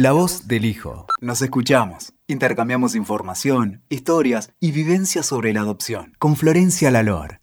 La 0.00 0.12
voz 0.12 0.46
del 0.46 0.64
hijo. 0.64 1.06
Nos 1.20 1.42
escuchamos. 1.42 2.12
Intercambiamos 2.28 2.94
información, 2.94 3.82
historias 3.88 4.52
y 4.60 4.70
vivencias 4.70 5.26
sobre 5.26 5.52
la 5.52 5.62
adopción. 5.62 6.14
Con 6.20 6.36
Florencia 6.36 6.92
Lalor. 6.92 7.40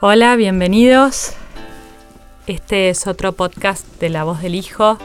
Hola, 0.00 0.34
bienvenidos. 0.34 1.34
Este 2.48 2.88
es 2.88 3.06
otro 3.06 3.30
podcast 3.30 3.86
de 4.00 4.08
La 4.08 4.24
voz 4.24 4.42
del 4.42 4.56
hijo. 4.56 4.98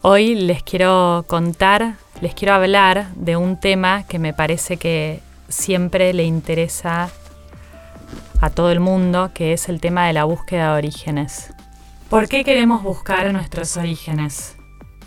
Hoy 0.00 0.36
les 0.36 0.62
quiero 0.62 1.26
contar, 1.28 1.96
les 2.22 2.32
quiero 2.32 2.54
hablar 2.54 3.12
de 3.14 3.36
un 3.36 3.60
tema 3.60 4.06
que 4.06 4.18
me 4.18 4.32
parece 4.32 4.78
que 4.78 5.20
siempre 5.50 6.14
le 6.14 6.24
interesa 6.24 7.10
a 8.40 8.50
todo 8.50 8.70
el 8.70 8.80
mundo, 8.80 9.30
que 9.34 9.52
es 9.52 9.68
el 9.68 9.80
tema 9.80 10.06
de 10.06 10.12
la 10.12 10.24
búsqueda 10.24 10.72
de 10.72 10.78
orígenes. 10.78 11.52
¿Por 12.08 12.28
qué 12.28 12.44
queremos 12.44 12.82
buscar 12.82 13.32
nuestros 13.32 13.76
orígenes? 13.76 14.56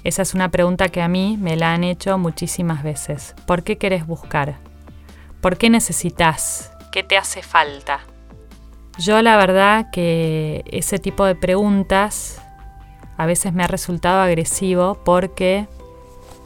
Esa 0.04 0.24
es 0.24 0.34
una 0.34 0.50
pregunta 0.50 0.90
que 0.90 1.02
a 1.02 1.08
mí 1.08 1.38
me 1.40 1.56
la 1.56 1.74
han 1.74 1.84
hecho 1.84 2.18
muchísimas 2.18 2.84
veces. 2.84 3.36
¿Por 3.46 3.64
qué 3.64 3.78
querés 3.78 4.06
buscar? 4.06 4.58
¿Por 5.42 5.58
qué 5.58 5.70
necesitas? 5.70 6.72
¿Qué 6.92 7.04
te 7.04 7.18
hace 7.18 7.42
falta? 7.42 8.02
Yo 8.98 9.22
la 9.22 9.38
verdad 9.38 9.90
que 9.92 10.64
ese 10.68 11.00
tipo 11.00 11.26
de 11.26 11.36
preguntas 11.36 12.42
a 13.18 13.26
veces 13.26 13.54
me 13.54 13.64
ha 13.64 13.68
resultado 13.68 14.22
agresivo 14.22 15.00
porque 15.06 15.68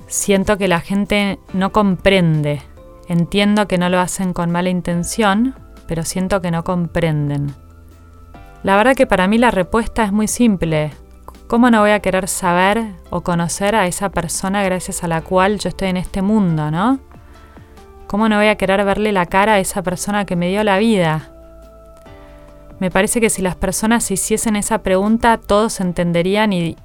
siento 0.08 0.58
que 0.58 0.68
la 0.68 0.82
gente 0.82 1.40
no 1.54 1.72
comprende. 1.72 2.62
Entiendo 3.08 3.68
que 3.68 3.78
no 3.78 3.90
lo 3.90 4.00
hacen 4.00 4.34
con 4.34 4.52
mala 4.52 4.70
intención, 4.70 5.56
pero 5.88 6.04
siento 6.04 6.42
que 6.42 6.52
no 6.52 6.64
comprenden. 6.64 7.54
La 8.64 8.78
verdad 8.78 8.96
que 8.96 9.08
para 9.08 9.28
mí 9.28 9.38
la 9.38 9.52
respuesta 9.52 10.04
es 10.04 10.12
muy 10.12 10.28
simple. 10.28 10.92
¿Cómo 11.48 11.70
no 11.70 11.82
voy 11.82 11.92
a 11.92 12.00
querer 12.00 12.28
saber 12.28 12.84
o 13.12 13.22
conocer 13.22 13.76
a 13.76 13.86
esa 13.86 14.10
persona 14.10 14.64
gracias 14.64 15.04
a 15.04 15.08
la 15.08 15.22
cual 15.22 15.60
yo 15.60 15.70
estoy 15.70 15.90
en 15.90 15.98
este 15.98 16.24
mundo, 16.24 16.72
no? 16.72 17.00
¿Cómo 18.08 18.28
no 18.30 18.38
voy 18.38 18.48
a 18.48 18.56
querer 18.56 18.84
verle 18.84 19.12
la 19.12 19.28
cara 19.28 19.54
a 19.54 19.60
esa 19.60 19.84
persona 19.84 20.26
que 20.26 20.36
me 20.36 20.50
dio 20.50 20.64
la 20.64 20.80
vida? 20.80 21.32
Me 22.80 22.92
parece 22.92 23.22
que 23.22 23.30
si 23.30 23.42
las 23.42 23.56
personas 23.56 24.10
hiciesen 24.12 24.56
esa 24.56 24.80
pregunta, 24.80 25.38
todos 25.38 25.80
entenderían 25.80 26.52
y, 26.52 26.76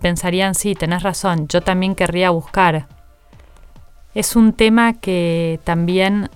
pensarían, 0.00 0.54
sí, 0.54 0.74
tenés 0.74 1.02
razón, 1.02 1.48
yo 1.48 1.60
también 1.60 1.94
querría 1.94 2.30
buscar. 2.30 2.86
Es 4.14 4.36
un 4.36 4.52
tema 4.52 4.94
que 4.94 5.60
también 5.64 6.30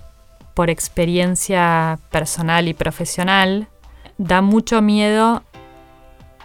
por 0.59 0.69
experiencia 0.69 1.99
personal 2.11 2.67
y 2.67 2.73
profesional, 2.73 3.69
da 4.17 4.41
mucho 4.41 4.81
miedo 4.81 5.41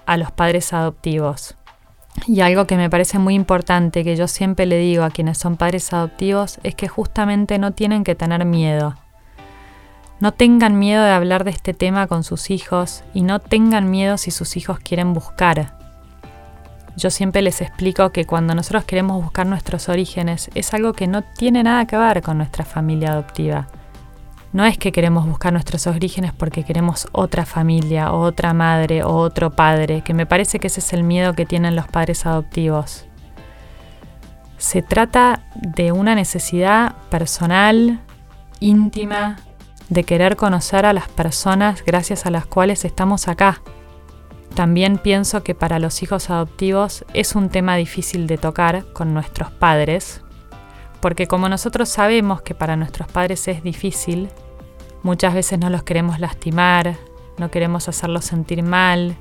a 0.06 0.16
los 0.16 0.30
padres 0.30 0.72
adoptivos. 0.72 1.56
Y 2.28 2.40
algo 2.40 2.64
que 2.68 2.76
me 2.76 2.88
parece 2.88 3.18
muy 3.18 3.34
importante, 3.34 4.04
que 4.04 4.14
yo 4.14 4.28
siempre 4.28 4.66
le 4.66 4.78
digo 4.78 5.02
a 5.02 5.10
quienes 5.10 5.38
son 5.38 5.56
padres 5.56 5.92
adoptivos, 5.92 6.60
es 6.62 6.76
que 6.76 6.86
justamente 6.86 7.58
no 7.58 7.72
tienen 7.72 8.04
que 8.04 8.14
tener 8.14 8.44
miedo. 8.44 8.94
No 10.20 10.30
tengan 10.30 10.78
miedo 10.78 11.02
de 11.02 11.10
hablar 11.10 11.42
de 11.42 11.50
este 11.50 11.74
tema 11.74 12.06
con 12.06 12.22
sus 12.22 12.50
hijos 12.50 13.02
y 13.14 13.22
no 13.22 13.40
tengan 13.40 13.90
miedo 13.90 14.16
si 14.16 14.30
sus 14.30 14.56
hijos 14.56 14.78
quieren 14.78 15.12
buscar. 15.12 15.76
Yo 16.96 17.10
siempre 17.10 17.42
les 17.42 17.60
explico 17.60 18.10
que 18.10 18.26
cuando 18.26 18.54
nosotros 18.54 18.84
queremos 18.84 19.20
buscar 19.20 19.48
nuestros 19.48 19.88
orígenes 19.88 20.52
es 20.54 20.72
algo 20.72 20.92
que 20.92 21.08
no 21.08 21.24
tiene 21.36 21.64
nada 21.64 21.88
que 21.88 21.96
ver 21.96 22.22
con 22.22 22.38
nuestra 22.38 22.64
familia 22.64 23.10
adoptiva. 23.10 23.66
No 24.54 24.64
es 24.64 24.78
que 24.78 24.92
queremos 24.92 25.26
buscar 25.26 25.52
nuestros 25.52 25.88
orígenes 25.88 26.32
porque 26.32 26.62
queremos 26.62 27.08
otra 27.10 27.44
familia 27.44 28.12
otra 28.12 28.54
madre 28.54 29.02
o 29.02 29.16
otro 29.16 29.50
padre, 29.50 30.02
que 30.02 30.14
me 30.14 30.26
parece 30.26 30.60
que 30.60 30.68
ese 30.68 30.78
es 30.78 30.92
el 30.92 31.02
miedo 31.02 31.32
que 31.32 31.44
tienen 31.44 31.74
los 31.74 31.88
padres 31.88 32.24
adoptivos. 32.24 33.04
Se 34.56 34.80
trata 34.80 35.42
de 35.56 35.90
una 35.90 36.14
necesidad 36.14 36.94
personal, 37.10 38.00
íntima, 38.60 39.40
de 39.88 40.04
querer 40.04 40.36
conocer 40.36 40.86
a 40.86 40.92
las 40.92 41.08
personas 41.08 41.82
gracias 41.84 42.24
a 42.24 42.30
las 42.30 42.46
cuales 42.46 42.84
estamos 42.84 43.26
acá. 43.26 43.60
También 44.54 44.98
pienso 44.98 45.42
que 45.42 45.56
para 45.56 45.80
los 45.80 46.00
hijos 46.04 46.30
adoptivos 46.30 47.04
es 47.12 47.34
un 47.34 47.48
tema 47.48 47.74
difícil 47.74 48.28
de 48.28 48.38
tocar 48.38 48.84
con 48.92 49.14
nuestros 49.14 49.50
padres, 49.50 50.22
porque 51.00 51.26
como 51.26 51.48
nosotros 51.48 51.88
sabemos 51.88 52.40
que 52.42 52.54
para 52.54 52.76
nuestros 52.76 53.08
padres 53.08 53.48
es 53.48 53.64
difícil, 53.64 54.30
Muchas 55.04 55.34
veces 55.34 55.58
no 55.58 55.68
los 55.68 55.82
queremos 55.82 56.18
lastimar, 56.18 56.96
no 57.36 57.50
queremos 57.50 57.88
hacerlos 57.88 58.24
sentir 58.24 58.62
mal, 58.62 59.16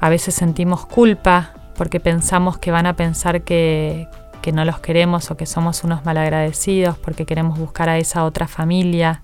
a 0.00 0.08
veces 0.08 0.34
sentimos 0.34 0.86
culpa 0.86 1.54
porque 1.76 2.00
pensamos 2.00 2.58
que 2.58 2.72
van 2.72 2.86
a 2.86 2.96
pensar 2.96 3.42
que, 3.42 4.08
que 4.42 4.50
no 4.50 4.64
los 4.64 4.80
queremos 4.80 5.30
o 5.30 5.36
que 5.36 5.46
somos 5.46 5.84
unos 5.84 6.04
malagradecidos 6.04 6.98
porque 6.98 7.26
queremos 7.26 7.60
buscar 7.60 7.88
a 7.88 7.96
esa 7.96 8.24
otra 8.24 8.48
familia. 8.48 9.22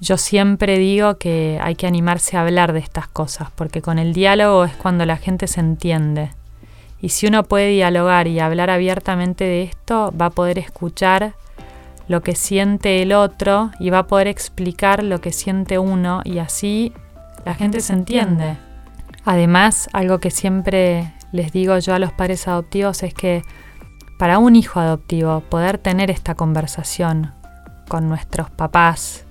Yo 0.00 0.16
siempre 0.16 0.78
digo 0.78 1.18
que 1.18 1.58
hay 1.60 1.74
que 1.74 1.88
animarse 1.88 2.36
a 2.36 2.42
hablar 2.42 2.72
de 2.72 2.78
estas 2.78 3.08
cosas, 3.08 3.50
porque 3.54 3.82
con 3.82 3.98
el 3.98 4.12
diálogo 4.12 4.64
es 4.64 4.76
cuando 4.76 5.06
la 5.06 5.16
gente 5.16 5.48
se 5.48 5.58
entiende. 5.58 6.30
Y 7.00 7.08
si 7.08 7.26
uno 7.26 7.42
puede 7.42 7.70
dialogar 7.70 8.28
y 8.28 8.38
hablar 8.38 8.70
abiertamente 8.70 9.42
de 9.42 9.64
esto, 9.64 10.14
va 10.18 10.26
a 10.26 10.30
poder 10.30 10.58
escuchar 10.60 11.34
lo 12.08 12.22
que 12.22 12.34
siente 12.34 13.02
el 13.02 13.12
otro 13.12 13.70
y 13.80 13.90
va 13.90 14.00
a 14.00 14.06
poder 14.06 14.28
explicar 14.28 15.02
lo 15.02 15.20
que 15.20 15.32
siente 15.32 15.78
uno 15.78 16.22
y 16.24 16.38
así 16.38 16.92
la 17.44 17.54
gente 17.54 17.80
se 17.80 17.92
entiende. 17.92 18.56
Además, 19.24 19.88
algo 19.92 20.18
que 20.18 20.30
siempre 20.30 21.12
les 21.32 21.52
digo 21.52 21.78
yo 21.78 21.94
a 21.94 21.98
los 21.98 22.12
padres 22.12 22.46
adoptivos 22.46 23.02
es 23.02 23.12
que 23.12 23.42
para 24.18 24.38
un 24.38 24.56
hijo 24.56 24.80
adoptivo 24.80 25.40
poder 25.40 25.78
tener 25.78 26.10
esta 26.10 26.34
conversación 26.34 27.34
con 27.88 28.08
nuestros 28.08 28.50
papás 28.50 29.24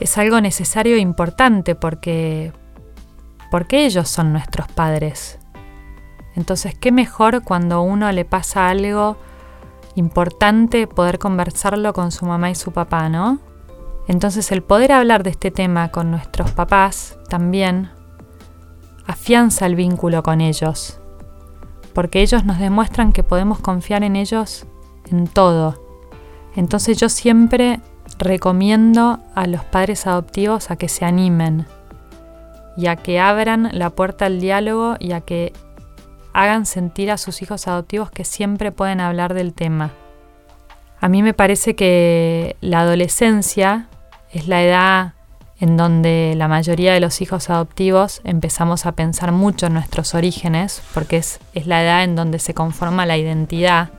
es 0.00 0.18
algo 0.18 0.40
necesario 0.40 0.96
e 0.96 0.98
importante 0.98 1.74
porque 1.74 2.52
porque 3.50 3.84
ellos 3.84 4.08
son 4.08 4.32
nuestros 4.32 4.66
padres. 4.68 5.38
Entonces, 6.34 6.74
qué 6.74 6.90
mejor 6.90 7.42
cuando 7.42 7.82
uno 7.82 8.10
le 8.10 8.24
pasa 8.24 8.70
algo 8.70 9.18
importante 9.94 10.86
poder 10.86 11.18
conversarlo 11.18 11.92
con 11.92 12.12
su 12.12 12.26
mamá 12.26 12.50
y 12.50 12.54
su 12.54 12.72
papá, 12.72 13.08
¿no? 13.08 13.38
Entonces 14.08 14.50
el 14.52 14.62
poder 14.62 14.92
hablar 14.92 15.22
de 15.22 15.30
este 15.30 15.50
tema 15.50 15.90
con 15.90 16.10
nuestros 16.10 16.50
papás 16.52 17.18
también 17.28 17.90
afianza 19.06 19.66
el 19.66 19.74
vínculo 19.74 20.22
con 20.22 20.40
ellos, 20.40 21.00
porque 21.92 22.22
ellos 22.22 22.44
nos 22.44 22.58
demuestran 22.58 23.12
que 23.12 23.22
podemos 23.22 23.60
confiar 23.60 24.02
en 24.02 24.16
ellos 24.16 24.66
en 25.10 25.26
todo. 25.26 25.80
Entonces 26.56 26.98
yo 26.98 27.08
siempre 27.08 27.80
recomiendo 28.18 29.20
a 29.34 29.46
los 29.46 29.64
padres 29.64 30.06
adoptivos 30.06 30.70
a 30.70 30.76
que 30.76 30.88
se 30.88 31.04
animen 31.04 31.66
y 32.76 32.86
a 32.86 32.96
que 32.96 33.20
abran 33.20 33.70
la 33.72 33.90
puerta 33.90 34.26
al 34.26 34.40
diálogo 34.40 34.96
y 34.98 35.12
a 35.12 35.20
que 35.20 35.52
hagan 36.32 36.66
sentir 36.66 37.10
a 37.10 37.18
sus 37.18 37.42
hijos 37.42 37.68
adoptivos 37.68 38.10
que 38.10 38.24
siempre 38.24 38.72
pueden 38.72 39.00
hablar 39.00 39.34
del 39.34 39.52
tema. 39.52 39.92
A 41.00 41.08
mí 41.08 41.22
me 41.22 41.34
parece 41.34 41.74
que 41.74 42.56
la 42.60 42.80
adolescencia 42.80 43.88
es 44.30 44.48
la 44.48 44.62
edad 44.62 45.14
en 45.58 45.76
donde 45.76 46.34
la 46.36 46.48
mayoría 46.48 46.92
de 46.92 47.00
los 47.00 47.20
hijos 47.20 47.48
adoptivos 47.48 48.20
empezamos 48.24 48.84
a 48.84 48.92
pensar 48.92 49.30
mucho 49.30 49.66
en 49.66 49.74
nuestros 49.74 50.14
orígenes, 50.14 50.82
porque 50.92 51.18
es, 51.18 51.38
es 51.54 51.68
la 51.68 51.82
edad 51.82 52.02
en 52.02 52.16
donde 52.16 52.40
se 52.40 52.52
conforma 52.52 53.06
la 53.06 53.16
identidad. 53.16 53.90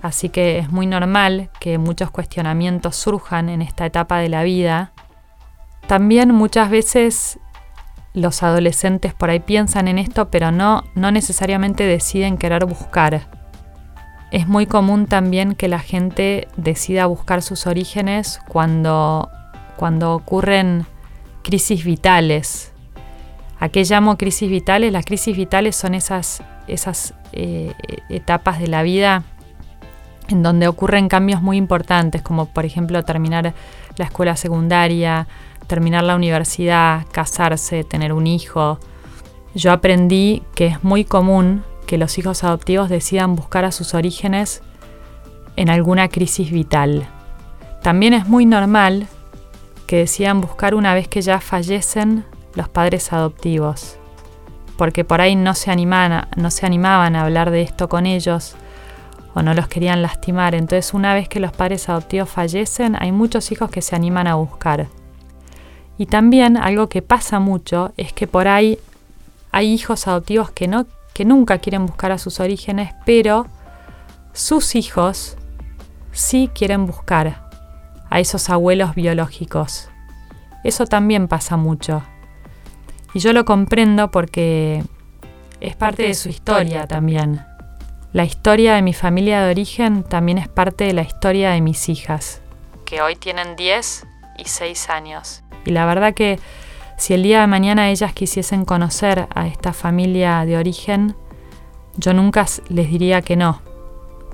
Así 0.00 0.28
que 0.28 0.58
es 0.58 0.70
muy 0.70 0.86
normal 0.86 1.50
que 1.60 1.78
muchos 1.78 2.10
cuestionamientos 2.10 2.96
surjan 2.96 3.48
en 3.48 3.62
esta 3.62 3.84
etapa 3.86 4.18
de 4.18 4.28
la 4.28 4.42
vida. 4.44 4.92
También 5.86 6.34
muchas 6.34 6.70
veces 6.70 7.38
los 8.14 8.42
adolescentes 8.42 9.12
por 9.12 9.28
ahí 9.28 9.40
piensan 9.40 9.88
en 9.88 9.98
esto, 9.98 10.30
pero 10.30 10.52
no, 10.52 10.84
no 10.94 11.10
necesariamente 11.10 11.84
deciden 11.84 12.38
querer 12.38 12.64
buscar. 12.64 13.28
Es 14.30 14.46
muy 14.48 14.66
común 14.66 15.06
también 15.06 15.54
que 15.54 15.68
la 15.68 15.80
gente 15.80 16.48
decida 16.56 17.06
buscar 17.06 17.42
sus 17.42 17.66
orígenes 17.66 18.40
cuando, 18.48 19.28
cuando 19.76 20.14
ocurren 20.14 20.86
crisis 21.42 21.84
vitales. 21.84 22.72
¿A 23.58 23.68
qué 23.68 23.84
llamo 23.84 24.16
crisis 24.16 24.48
vitales? 24.48 24.92
Las 24.92 25.04
crisis 25.04 25.36
vitales 25.36 25.76
son 25.76 25.94
esas, 25.94 26.42
esas 26.68 27.14
eh, 27.32 27.72
etapas 28.08 28.60
de 28.60 28.68
la 28.68 28.82
vida 28.82 29.24
en 30.28 30.42
donde 30.42 30.68
ocurren 30.68 31.08
cambios 31.08 31.42
muy 31.42 31.56
importantes, 31.56 32.22
como 32.22 32.46
por 32.46 32.64
ejemplo 32.64 33.02
terminar 33.02 33.54
la 33.96 34.04
escuela 34.04 34.36
secundaria, 34.36 35.26
terminar 35.66 36.04
la 36.04 36.16
universidad, 36.16 37.06
casarse, 37.12 37.84
tener 37.84 38.12
un 38.12 38.26
hijo. 38.26 38.78
Yo 39.54 39.72
aprendí 39.72 40.42
que 40.54 40.66
es 40.66 40.84
muy 40.84 41.04
común 41.04 41.64
que 41.86 41.98
los 41.98 42.18
hijos 42.18 42.44
adoptivos 42.44 42.88
decidan 42.88 43.36
buscar 43.36 43.64
a 43.64 43.72
sus 43.72 43.94
orígenes 43.94 44.62
en 45.56 45.68
alguna 45.68 46.08
crisis 46.08 46.50
vital. 46.50 47.06
También 47.82 48.14
es 48.14 48.26
muy 48.26 48.46
normal 48.46 49.06
que 49.86 49.98
decidan 49.98 50.40
buscar 50.40 50.74
una 50.74 50.94
vez 50.94 51.08
que 51.08 51.22
ya 51.22 51.40
fallecen 51.40 52.24
los 52.54 52.68
padres 52.68 53.12
adoptivos. 53.12 53.98
porque 54.76 55.04
por 55.04 55.20
ahí 55.20 55.36
no 55.36 55.54
se, 55.54 55.70
animaban, 55.70 56.26
no 56.36 56.50
se 56.50 56.66
animaban 56.66 57.14
a 57.14 57.22
hablar 57.22 57.52
de 57.52 57.62
esto 57.62 57.88
con 57.88 58.06
ellos 58.06 58.56
o 59.32 59.42
no 59.42 59.54
los 59.54 59.68
querían 59.68 60.02
lastimar. 60.02 60.54
Entonces 60.56 60.94
una 60.94 61.14
vez 61.14 61.28
que 61.28 61.38
los 61.38 61.52
padres 61.52 61.88
adoptivos 61.88 62.28
fallecen, 62.28 62.96
hay 62.98 63.12
muchos 63.12 63.52
hijos 63.52 63.70
que 63.70 63.82
se 63.82 63.94
animan 63.94 64.26
a 64.26 64.34
buscar. 64.34 64.88
Y 65.98 66.06
también 66.06 66.56
algo 66.56 66.88
que 66.88 67.02
pasa 67.02 67.38
mucho 67.38 67.92
es 67.96 68.12
que 68.12 68.26
por 68.26 68.48
ahí 68.48 68.78
hay 69.52 69.72
hijos 69.72 70.08
adoptivos 70.08 70.50
que, 70.50 70.66
no, 70.66 70.86
que 71.12 71.24
nunca 71.24 71.58
quieren 71.58 71.86
buscar 71.86 72.10
a 72.12 72.18
sus 72.18 72.40
orígenes, 72.40 72.92
pero 73.04 73.46
sus 74.32 74.74
hijos 74.74 75.36
sí 76.10 76.50
quieren 76.52 76.86
buscar 76.86 77.48
a 78.10 78.20
esos 78.20 78.50
abuelos 78.50 78.94
biológicos. 78.94 79.88
Eso 80.64 80.86
también 80.86 81.28
pasa 81.28 81.56
mucho. 81.56 82.02
Y 83.12 83.20
yo 83.20 83.32
lo 83.32 83.44
comprendo 83.44 84.10
porque 84.10 84.82
es 85.60 85.76
parte 85.76 86.02
de 86.02 86.14
su 86.14 86.28
historia 86.28 86.88
también. 86.88 87.40
La 88.12 88.24
historia 88.24 88.74
de 88.74 88.82
mi 88.82 88.92
familia 88.92 89.42
de 89.42 89.52
origen 89.52 90.02
también 90.02 90.38
es 90.38 90.48
parte 90.48 90.84
de 90.84 90.92
la 90.92 91.02
historia 91.02 91.50
de 91.50 91.60
mis 91.60 91.88
hijas, 91.88 92.40
que 92.84 93.02
hoy 93.02 93.16
tienen 93.16 93.56
10 93.56 94.06
y 94.38 94.44
6 94.44 94.90
años. 94.90 95.43
Y 95.64 95.70
la 95.70 95.86
verdad 95.86 96.14
que 96.14 96.38
si 96.96 97.14
el 97.14 97.22
día 97.22 97.40
de 97.40 97.46
mañana 97.46 97.90
ellas 97.90 98.12
quisiesen 98.12 98.64
conocer 98.64 99.26
a 99.34 99.46
esta 99.46 99.72
familia 99.72 100.44
de 100.44 100.56
origen, 100.56 101.16
yo 101.96 102.12
nunca 102.14 102.46
les 102.68 102.90
diría 102.90 103.22
que 103.22 103.36
no, 103.36 103.60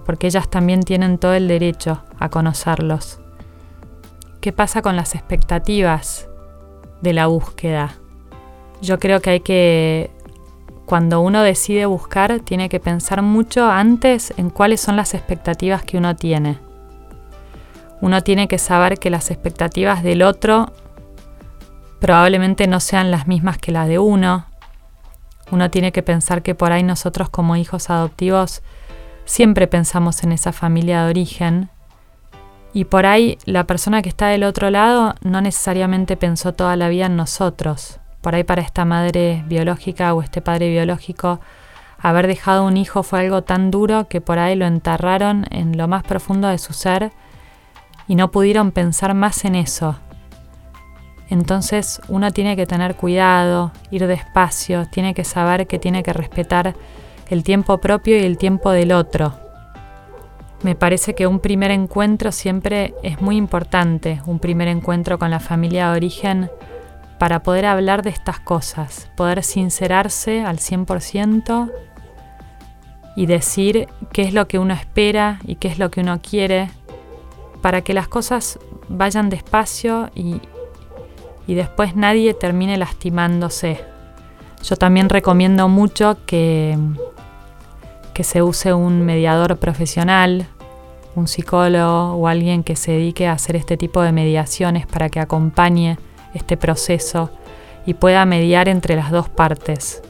porque 0.05 0.27
ellas 0.27 0.49
también 0.49 0.83
tienen 0.83 1.19
todo 1.19 1.35
el 1.35 1.49
derecho 1.49 2.03
a 2.19 2.29
conocerlos. 2.29 3.21
¿Qué 4.41 4.53
pasa 4.53 4.83
con 4.83 4.97
las 4.97 5.15
expectativas 5.15 6.29
de 7.03 7.13
la 7.13 7.27
búsqueda? 7.27 7.95
Yo 8.81 8.99
creo 8.99 9.21
que 9.21 9.31
hay 9.31 9.41
que, 9.41 10.11
cuando 10.87 11.21
uno 11.21 11.43
decide 11.43 11.85
buscar, 11.87 12.41
tiene 12.41 12.69
que 12.69 12.81
pensar 12.81 13.21
mucho 13.21 13.71
antes 13.71 14.33
en 14.37 14.49
cuáles 14.49 14.81
son 14.81 14.97
las 14.97 15.13
expectativas 15.15 15.83
que 15.83 15.99
uno 15.99 16.17
tiene. 16.17 16.59
Uno 18.01 18.23
tiene 18.23 18.49
que 18.49 18.57
saber 18.57 18.99
que 18.99 19.11
las 19.11 19.31
expectativas 19.31 20.03
del 20.03 20.23
otro 20.23 20.73
probablemente 22.01 22.67
no 22.67 22.81
sean 22.81 23.11
las 23.11 23.27
mismas 23.27 23.59
que 23.59 23.73
las 23.73 23.87
de 23.89 23.99
uno. 23.99 24.47
Uno 25.51 25.71
tiene 25.71 25.93
que 25.93 26.03
pensar 26.03 26.43
que 26.43 26.55
por 26.55 26.73
ahí 26.73 26.83
nosotros 26.83 27.29
como 27.29 27.57
hijos 27.57 27.91
adoptivos 27.91 28.63
siempre 29.25 29.67
pensamos 29.67 30.23
en 30.25 30.33
esa 30.33 30.53
familia 30.53 31.05
de 31.05 31.11
origen 31.11 31.71
y 32.73 32.85
por 32.85 33.07
ahí 33.07 33.39
la 33.45 33.65
persona 33.65 34.03
que 34.03 34.09
está 34.09 34.29
del 34.29 34.45
otro 34.45 34.71
lado 34.71 35.15
no 35.23 35.41
necesariamente 35.41 36.17
pensó 36.17 36.53
toda 36.55 36.77
la 36.77 36.89
vida 36.89 37.07
en 37.07 37.17
nosotros. 37.17 37.99
Por 38.21 38.35
ahí 38.35 38.45
para 38.45 38.63
esta 38.63 38.85
madre 38.85 39.45
biológica 39.47 40.15
o 40.15 40.23
este 40.23 40.41
padre 40.41 40.71
biológico, 40.71 41.41
haber 41.99 42.27
dejado 42.27 42.65
un 42.65 42.77
hijo 42.77 43.03
fue 43.03 43.21
algo 43.21 43.43
tan 43.43 43.71
duro 43.71 44.09
que 44.09 44.21
por 44.21 44.39
ahí 44.39 44.55
lo 44.55 44.67
enterraron 44.67 45.47
en 45.51 45.77
lo 45.77 45.89
más 45.89 46.05
profundo 46.05 46.49
de 46.49 46.59
su 46.59 46.73
ser 46.73 47.13
y 48.07 48.15
no 48.15 48.31
pudieron 48.31 48.73
pensar 48.73 49.15
más 49.15 49.45
en 49.45 49.55
eso. 49.55 49.97
Entonces 51.31 52.03
uno 52.09 52.33
tiene 52.33 52.57
que 52.57 52.67
tener 52.67 52.97
cuidado, 52.97 53.71
ir 53.93 54.07
despacio, 54.09 54.87
tiene 54.91 55.15
que 55.15 55.25
saber 55.25 55.69
que 55.69 55.79
tiene 55.79 56.03
que 56.03 56.13
respetar 56.13 56.75
el 57.31 57.45
tiempo 57.45 57.79
propio 57.79 58.19
y 58.19 58.25
el 58.25 58.37
tiempo 58.37 58.73
del 58.73 58.91
otro. 58.91 59.33
Me 60.63 60.75
parece 60.75 61.15
que 61.15 61.29
un 61.29 61.39
primer 61.39 61.71
encuentro 61.71 62.33
siempre 62.33 62.95
es 63.05 63.23
muy 63.23 63.37
importante, 63.37 64.21
un 64.27 64.41
primer 64.41 64.69
encuentro 64.69 65.19
con 65.19 65.31
la 65.31 65.41
familia 65.41 65.91
de 65.91 65.97
origen 65.97 66.51
para 67.19 67.43
poder 67.43 67.65
hablar 67.65 68.03
de 68.03 68.11
estas 68.11 68.41
cosas, 68.41 69.09
poder 69.17 69.45
sincerarse 69.45 70.43
al 70.43 70.59
100% 70.59 71.73
y 73.15 73.27
decir 73.27 73.89
qué 74.13 74.23
es 74.23 74.35
lo 74.35 74.49
que 74.49 74.59
uno 74.59 74.75
espera 74.75 75.39
y 75.47 75.55
qué 75.55 75.69
es 75.69 75.79
lo 75.79 75.91
que 75.91 76.01
uno 76.01 76.21
quiere, 76.21 76.71
para 77.63 77.83
que 77.83 77.95
las 77.95 78.09
cosas 78.09 78.59
vayan 78.89 79.31
despacio 79.31 80.11
y, 80.15 80.41
y 81.47 81.55
después 81.55 81.97
nadie 81.97 82.35
termine 82.35 82.77
lastimándose. 82.77 83.85
Yo 84.63 84.77
también 84.77 85.09
recomiendo 85.09 85.69
mucho 85.69 86.19
que, 86.27 86.79
que 88.15 88.25
se 88.25 88.43
use 88.43 88.73
un 88.73 89.05
mediador 89.05 89.57
profesional, 89.57 90.47
un 91.15 91.29
psicólogo 91.29 92.15
o 92.15 92.29
alguien 92.29 92.63
que 92.63 92.77
se 92.77 92.93
dedique 92.93 93.27
a 93.27 93.33
hacer 93.33 93.57
este 93.57 93.77
tipo 93.77 94.03
de 94.03 94.13
mediaciones 94.13 94.87
para 94.87 95.09
que 95.09 95.21
acompañe 95.21 95.99
este 96.35 96.57
proceso 96.57 97.31
y 97.87 97.95
pueda 97.95 98.25
mediar 98.27 98.69
entre 98.69 98.97
las 98.97 99.11
dos 99.11 99.29
partes. 99.29 100.03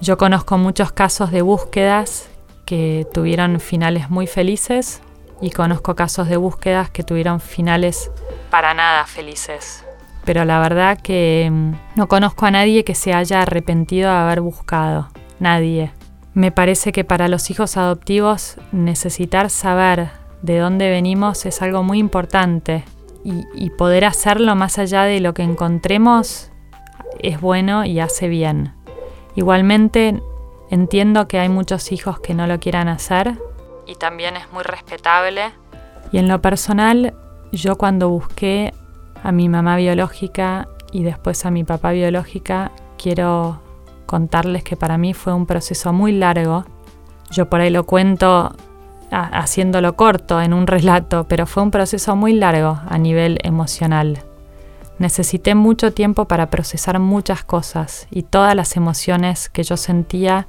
Yo 0.00 0.16
conozco 0.16 0.56
muchos 0.58 0.92
casos 0.92 1.30
de 1.30 1.42
búsquedas 1.42 2.28
que 2.64 3.06
tuvieron 3.12 3.60
finales 3.60 4.10
muy 4.10 4.26
felices 4.26 5.02
y 5.40 5.50
conozco 5.50 5.96
casos 5.96 6.28
de 6.28 6.36
búsquedas 6.36 6.90
que 6.90 7.02
tuvieron 7.02 7.40
finales 7.40 8.10
para 8.50 8.74
nada 8.74 9.06
felices. 9.06 9.84
Pero 10.30 10.44
la 10.44 10.60
verdad 10.60 10.96
que 10.96 11.48
mm, 11.50 11.72
no 11.96 12.06
conozco 12.06 12.46
a 12.46 12.52
nadie 12.52 12.84
que 12.84 12.94
se 12.94 13.12
haya 13.12 13.42
arrepentido 13.42 14.08
de 14.08 14.16
haber 14.16 14.40
buscado. 14.42 15.08
Nadie. 15.40 15.90
Me 16.34 16.52
parece 16.52 16.92
que 16.92 17.02
para 17.02 17.26
los 17.26 17.50
hijos 17.50 17.76
adoptivos 17.76 18.56
necesitar 18.70 19.50
saber 19.50 20.10
de 20.42 20.58
dónde 20.58 20.88
venimos 20.88 21.46
es 21.46 21.62
algo 21.62 21.82
muy 21.82 21.98
importante 21.98 22.84
y, 23.24 23.70
poder 23.70 24.04
hacerlo 24.04 24.54
más 24.54 24.78
allá 24.78 25.02
de 25.02 25.18
lo 25.18 25.34
que 25.34 25.42
encontremos 25.42 26.52
es 27.18 27.40
bueno 27.40 27.84
y 27.84 27.98
hace 27.98 28.28
bien. 28.28 28.72
Igualmente 29.34 30.22
entiendo 30.70 31.26
que 31.26 31.40
hay 31.40 31.48
muchos 31.48 31.90
hijos 31.90 32.20
que 32.20 32.34
no 32.34 32.46
lo 32.46 32.60
quieran 32.60 32.86
hacer 32.86 33.34
y 33.84 33.96
también 33.96 34.36
es 34.36 34.48
muy 34.52 34.62
respetable. 34.62 35.50
Y 36.12 36.18
en 36.18 36.28
lo 36.28 36.40
personal, 36.40 37.14
yo 37.50 37.74
cuando 37.74 38.08
busqué 38.10 38.72
a 39.22 39.32
mi 39.32 39.48
mamá 39.48 39.76
biológica 39.76 40.68
y 40.92 41.02
después 41.02 41.44
a 41.46 41.50
mi 41.50 41.64
papá 41.64 41.92
biológica, 41.92 42.72
quiero 42.98 43.60
contarles 44.06 44.64
que 44.64 44.76
para 44.76 44.98
mí 44.98 45.14
fue 45.14 45.32
un 45.32 45.46
proceso 45.46 45.92
muy 45.92 46.12
largo. 46.12 46.64
Yo 47.30 47.48
por 47.48 47.60
ahí 47.60 47.70
lo 47.70 47.84
cuento 47.84 48.54
haciéndolo 49.10 49.96
corto 49.96 50.40
en 50.40 50.52
un 50.52 50.66
relato, 50.66 51.26
pero 51.28 51.46
fue 51.46 51.62
un 51.62 51.70
proceso 51.70 52.16
muy 52.16 52.32
largo 52.32 52.80
a 52.88 52.98
nivel 52.98 53.38
emocional. 53.42 54.22
Necesité 54.98 55.54
mucho 55.54 55.92
tiempo 55.92 56.26
para 56.26 56.50
procesar 56.50 56.98
muchas 56.98 57.42
cosas 57.42 58.06
y 58.10 58.22
todas 58.22 58.54
las 58.54 58.76
emociones 58.76 59.48
que 59.48 59.62
yo 59.62 59.76
sentía 59.76 60.46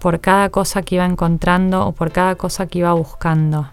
por 0.00 0.20
cada 0.20 0.48
cosa 0.50 0.82
que 0.82 0.96
iba 0.96 1.04
encontrando 1.04 1.86
o 1.86 1.92
por 1.92 2.10
cada 2.10 2.34
cosa 2.34 2.66
que 2.66 2.80
iba 2.80 2.92
buscando. 2.92 3.70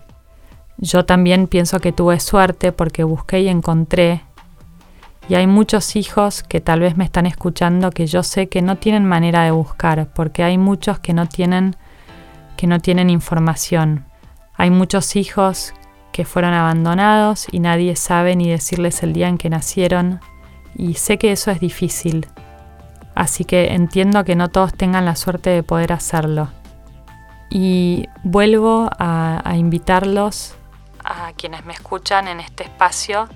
Yo 0.77 1.05
también 1.05 1.47
pienso 1.47 1.79
que 1.79 1.91
tuve 1.91 2.19
suerte 2.19 2.71
porque 2.71 3.03
busqué 3.03 3.41
y 3.41 3.49
encontré. 3.49 4.23
Y 5.29 5.35
hay 5.35 5.47
muchos 5.47 5.95
hijos 5.95 6.43
que 6.43 6.61
tal 6.61 6.79
vez 6.79 6.97
me 6.97 7.03
están 7.03 7.25
escuchando 7.25 7.91
que 7.91 8.07
yo 8.07 8.23
sé 8.23 8.49
que 8.49 8.61
no 8.61 8.77
tienen 8.77 9.05
manera 9.05 9.43
de 9.43 9.51
buscar, 9.51 10.07
porque 10.13 10.43
hay 10.43 10.57
muchos 10.57 10.99
que 10.99 11.13
no 11.13 11.27
tienen 11.27 11.75
que 12.57 12.67
no 12.67 12.79
tienen 12.79 13.09
información. 13.09 14.05
Hay 14.55 14.69
muchos 14.69 15.15
hijos 15.15 15.73
que 16.11 16.25
fueron 16.25 16.53
abandonados 16.53 17.47
y 17.51 17.59
nadie 17.59 17.95
sabe 17.95 18.35
ni 18.35 18.49
decirles 18.49 19.01
el 19.01 19.13
día 19.13 19.27
en 19.27 19.37
que 19.37 19.49
nacieron 19.49 20.19
y 20.75 20.95
sé 20.95 21.17
que 21.17 21.31
eso 21.31 21.51
es 21.51 21.59
difícil. 21.59 22.27
Así 23.15 23.45
que 23.45 23.73
entiendo 23.73 24.23
que 24.23 24.35
no 24.35 24.49
todos 24.49 24.73
tengan 24.73 25.05
la 25.05 25.15
suerte 25.15 25.49
de 25.49 25.63
poder 25.63 25.93
hacerlo. 25.93 26.49
Y 27.49 28.07
vuelvo 28.23 28.89
a, 28.97 29.41
invitarlos 29.55 30.55
a 31.03 31.33
quienes 31.33 31.65
me 31.65 31.73
escuchan 31.73 32.27
en 32.27 32.39
este 32.39 32.63
espacio 32.63 33.27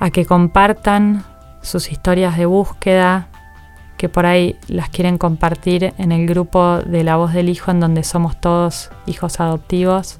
a 0.00 0.10
que 0.10 0.24
compartan 0.24 1.24
sus 1.62 1.90
historias 1.90 2.36
de 2.36 2.46
búsqueda, 2.46 3.28
que 3.96 4.08
por 4.08 4.26
ahí 4.26 4.56
las 4.68 4.88
quieren 4.90 5.18
compartir 5.18 5.92
en 5.98 6.12
el 6.12 6.26
grupo 6.26 6.78
de 6.78 7.02
La 7.02 7.16
Voz 7.16 7.32
del 7.32 7.48
Hijo, 7.48 7.70
en 7.70 7.80
donde 7.80 8.04
somos 8.04 8.40
todos 8.40 8.90
hijos 9.06 9.40
adoptivos. 9.40 10.18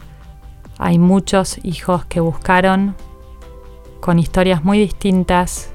Hay 0.78 0.98
muchos 0.98 1.58
hijos 1.64 2.04
que 2.04 2.20
buscaron 2.20 2.96
con 4.00 4.18
historias 4.18 4.64
muy 4.64 4.78
distintas 4.78 5.70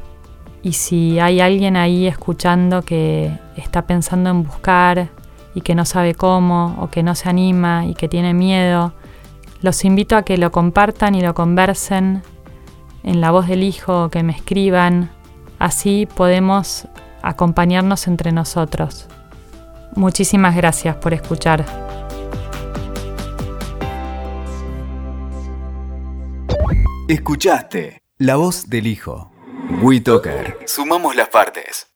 y 0.62 0.74
si 0.74 1.20
hay 1.20 1.42
alguien 1.42 1.76
ahí 1.76 2.08
escuchando 2.08 2.84
que 2.84 3.38
está 3.58 3.86
pensando 3.86 4.30
en 4.30 4.44
buscar 4.44 5.10
y 5.56 5.62
que 5.62 5.76
no 5.76 5.86
sabe 5.86 6.16
cómo 6.16 6.78
o 6.80 6.90
que 6.90 7.04
no 7.04 7.16
se 7.16 7.30
anima 7.30 7.86
y 7.86 7.94
que 7.94 8.08
tiene 8.08 8.34
miedo, 8.34 8.94
los 9.62 9.86
invito 9.86 10.16
a 10.16 10.24
que 10.24 10.38
lo 10.38 10.52
compartan 10.52 11.16
y 11.16 11.22
lo 11.22 11.34
conversen 11.34 12.22
en 13.04 13.22
la 13.22 13.32
voz 13.32 13.48
del 13.48 13.64
hijo, 13.64 14.10
que 14.10 14.24
me 14.24 14.34
escriban. 14.34 15.12
Así 15.60 16.08
podemos 16.16 16.88
acompañarnos 17.22 18.08
entre 18.08 18.32
nosotros. 18.32 19.08
Muchísimas 19.96 20.56
gracias 20.56 20.96
por 20.96 21.14
escuchar. 21.14 21.66
Escuchaste 27.08 28.02
La 28.18 28.38
Voz 28.38 28.70
del 28.70 28.88
Hijo. 28.88 29.32
WeToker. 29.82 30.58
Sumamos 30.66 31.16
las 31.16 31.30
partes. 31.30 31.93